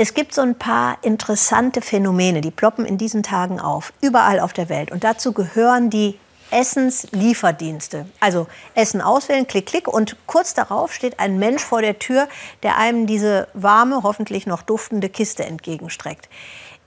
[0.00, 4.52] Es gibt so ein paar interessante Phänomene, die ploppen in diesen Tagen auf, überall auf
[4.52, 4.92] der Welt.
[4.92, 6.20] Und dazu gehören die
[6.52, 8.06] Essenslieferdienste.
[8.20, 12.28] Also Essen auswählen, klick, klick und kurz darauf steht ein Mensch vor der Tür,
[12.62, 16.28] der einem diese warme, hoffentlich noch duftende Kiste entgegenstreckt.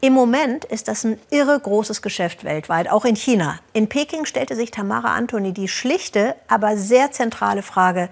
[0.00, 3.60] Im Moment ist das ein irre großes Geschäft weltweit, auch in China.
[3.72, 8.08] In Peking stellte sich Tamara Antoni die schlichte, aber sehr zentrale Frage,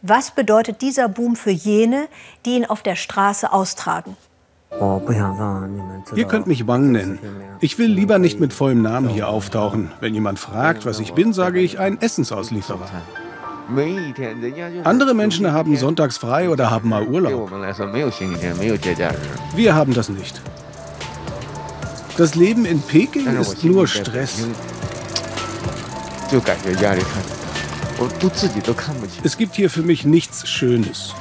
[0.00, 2.08] was bedeutet dieser Boom für jene,
[2.46, 4.16] die ihn auf der Straße austragen?
[6.14, 7.18] Ihr könnt mich Wang nennen.
[7.60, 9.90] Ich will lieber nicht mit vollem Namen hier auftauchen.
[10.00, 12.88] Wenn jemand fragt, was ich bin, sage ich ein Essensauslieferer.
[14.84, 17.50] Andere Menschen haben sonntags frei oder haben mal Urlaub.
[19.54, 20.40] Wir haben das nicht.
[22.16, 24.46] Das Leben in Peking ist nur Stress.
[29.22, 31.14] Es gibt hier für mich nichts Schönes.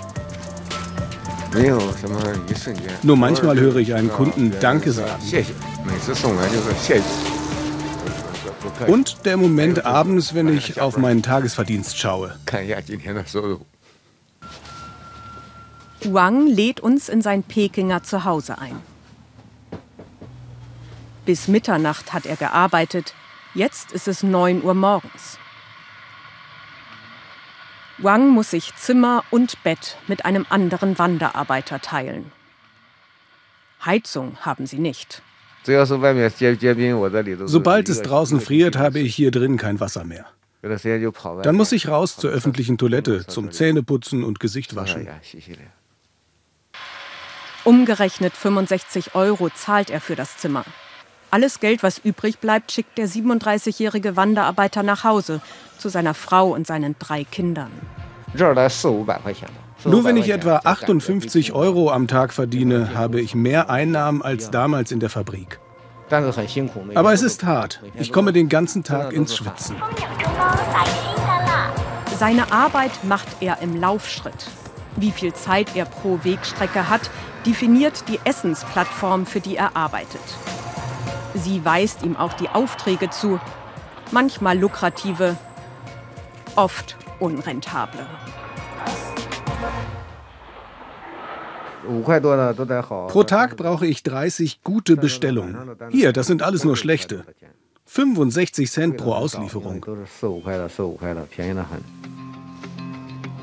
[3.04, 5.22] Nur manchmal höre ich einen Kunden Danke sagen.
[8.88, 12.38] Und der Moment abends, wenn ich auf meinen Tagesverdienst schaue.
[16.04, 18.76] Wang lädt uns in sein Pekinger Zuhause ein.
[21.26, 23.14] Bis Mitternacht hat er gearbeitet,
[23.54, 25.38] jetzt ist es 9 Uhr morgens.
[28.00, 32.32] Wang muss sich Zimmer und Bett mit einem anderen Wanderarbeiter teilen.
[33.84, 35.24] Heizung haben sie nicht.
[37.46, 40.26] Sobald es draußen friert, habe ich hier drin kein Wasser mehr.
[40.62, 45.08] Dann muss ich raus zur öffentlichen Toilette zum Zähneputzen und Gesicht waschen.
[47.64, 50.64] Umgerechnet 65 Euro zahlt er für das Zimmer.
[51.30, 55.42] Alles Geld, was übrig bleibt, schickt der 37-jährige Wanderarbeiter nach Hause
[55.78, 57.72] zu seiner Frau und seinen drei Kindern.
[59.86, 64.92] Nur wenn ich etwa 58 Euro am Tag verdiene, habe ich mehr Einnahmen als damals
[64.92, 65.60] in der Fabrik.
[66.10, 67.82] Aber es ist hart.
[67.96, 69.76] Ich komme den ganzen Tag ins Schwitzen.
[72.18, 74.48] Seine Arbeit macht er im Laufschritt.
[74.96, 77.12] Wie viel Zeit er pro Wegstrecke hat,
[77.46, 80.22] definiert die Essensplattform, für die er arbeitet.
[81.36, 83.40] Sie weist ihm auch die Aufträge zu,
[84.12, 85.38] manchmal lukrative,
[86.58, 88.06] oft unrentable.
[93.08, 95.78] Pro Tag brauche ich 30 gute Bestellungen.
[95.90, 97.24] Hier, das sind alles nur schlechte.
[97.86, 99.86] 65 Cent pro Auslieferung.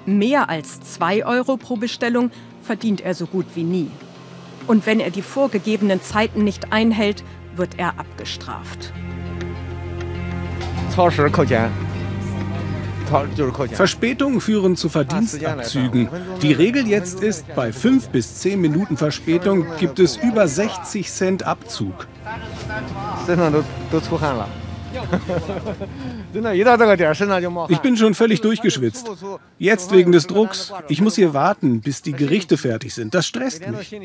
[0.04, 2.30] Mehr als 2 Euro pro Bestellung
[2.62, 3.90] verdient er so gut wie nie.
[4.66, 7.24] Und wenn er die vorgegebenen Zeiten nicht einhält,
[7.56, 8.92] wird er abgestraft.
[13.72, 16.08] Verspätungen führen zu Verdienstabzügen.
[16.42, 21.42] Die Regel jetzt ist, bei 5 bis 10 Minuten Verspätung gibt es über 60 Cent
[21.42, 22.06] Abzug.
[27.68, 29.10] Ich bin schon völlig durchgeschwitzt.
[29.58, 30.72] Jetzt wegen des Drucks.
[30.88, 33.14] Ich muss hier warten, bis die Gerichte fertig sind.
[33.14, 33.96] Das stresst mich.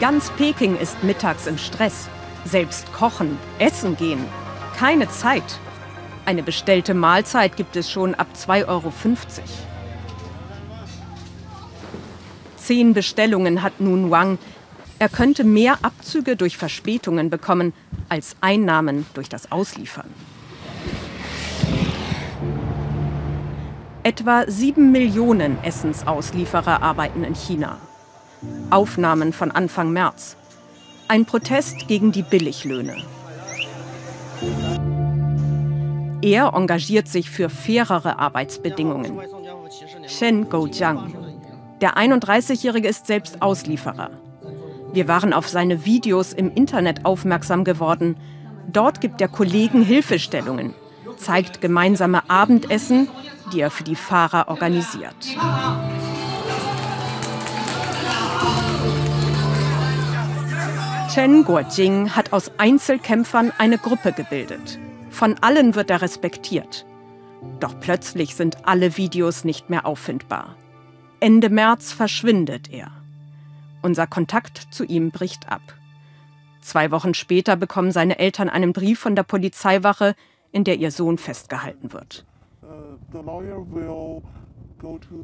[0.00, 2.08] Ganz Peking ist mittags im Stress.
[2.44, 4.24] Selbst kochen, essen gehen.
[4.76, 5.44] Keine Zeit.
[6.24, 8.92] Eine bestellte Mahlzeit gibt es schon ab 2,50 Euro.
[12.56, 14.38] Zehn Bestellungen hat nun Wang.
[14.98, 17.72] Er könnte mehr Abzüge durch Verspätungen bekommen
[18.08, 20.08] als Einnahmen durch das Ausliefern.
[24.04, 27.78] Etwa sieben Millionen Essensauslieferer arbeiten in China.
[28.70, 30.36] Aufnahmen von Anfang März.
[31.08, 32.96] Ein Protest gegen die Billiglöhne.
[36.22, 39.18] Er engagiert sich für fairere Arbeitsbedingungen.
[40.06, 41.14] Shen Goujiang.
[41.80, 44.10] Der 31-Jährige ist selbst Auslieferer.
[44.92, 48.16] Wir waren auf seine Videos im Internet aufmerksam geworden.
[48.70, 50.74] Dort gibt er Kollegen Hilfestellungen,
[51.16, 53.08] zeigt gemeinsame Abendessen,
[53.52, 55.36] die er für die Fahrer organisiert.
[61.12, 64.78] Chen Guojing hat aus Einzelkämpfern eine Gruppe gebildet.
[65.10, 66.86] Von allen wird er respektiert.
[67.60, 70.56] Doch plötzlich sind alle Videos nicht mehr auffindbar.
[71.20, 72.92] Ende März verschwindet er.
[73.82, 75.60] Unser Kontakt zu ihm bricht ab.
[76.62, 80.14] Zwei Wochen später bekommen seine Eltern einen Brief von der Polizeiwache,
[80.50, 82.24] in der ihr Sohn festgehalten wird.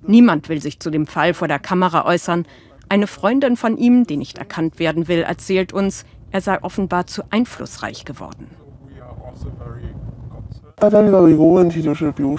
[0.07, 2.47] Niemand will sich zu dem Fall vor der Kamera äußern,
[2.89, 7.23] eine Freundin von ihm, die nicht erkannt werden will, erzählt uns, er sei offenbar zu
[7.31, 8.49] einflussreich geworden.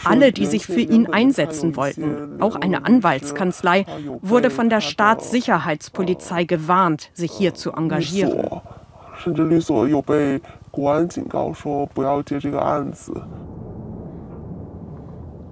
[0.05, 3.85] Alle, die sich für ihn einsetzen wollten, auch eine Anwaltskanzlei,
[4.21, 8.61] wurde von der Staatssicherheitspolizei gewarnt, sich hier zu engagieren.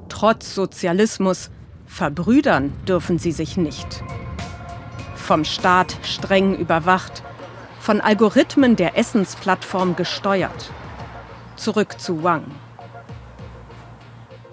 [0.07, 1.51] Trotz Sozialismus
[1.85, 4.03] verbrüdern dürfen sie sich nicht.
[5.27, 7.21] Vom Staat streng überwacht,
[7.81, 10.71] von Algorithmen der Essensplattform gesteuert.
[11.57, 12.45] Zurück zu Wang.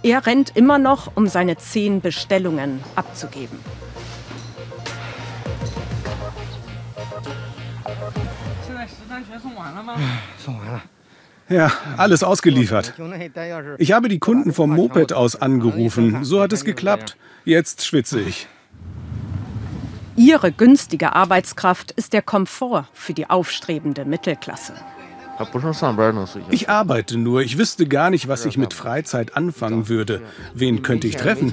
[0.02, 3.60] Er rennt immer noch, um seine zehn Bestellungen abzugeben.
[11.48, 12.94] Ja, alles ausgeliefert.
[13.78, 16.24] Ich habe die Kunden vom Moped aus angerufen.
[16.24, 17.16] So hat es geklappt.
[17.44, 18.48] Jetzt schwitze ich.
[20.16, 24.74] Ihre günstige Arbeitskraft ist der Komfort für die aufstrebende Mittelklasse.
[26.50, 27.42] Ich arbeite nur.
[27.42, 30.22] Ich wüsste gar nicht, was ich mit Freizeit anfangen würde.
[30.54, 31.52] Wen könnte ich treffen?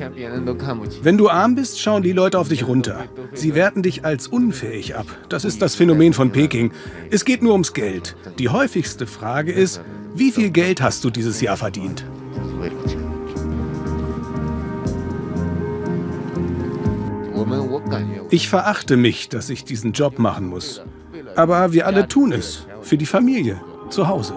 [1.02, 3.06] Wenn du arm bist, schauen die Leute auf dich runter.
[3.34, 5.08] Sie werten dich als unfähig ab.
[5.30, 6.72] Das ist das Phänomen von Peking.
[7.10, 8.16] Es geht nur ums Geld.
[8.38, 9.82] Die häufigste Frage ist,
[10.14, 12.06] wie viel Geld hast du dieses Jahr verdient?
[18.30, 20.82] Ich verachte mich, dass ich diesen Job machen muss.
[21.36, 22.66] Aber wir alle tun es.
[22.82, 24.34] Für die Familie zu Hause.